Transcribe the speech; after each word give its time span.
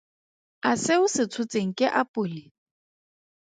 A 0.69 0.71
se 0.83 0.93
o 1.03 1.05
se 1.15 1.23
tshotseng 1.31 1.71
ke 1.77 1.87
apole? 2.01 2.41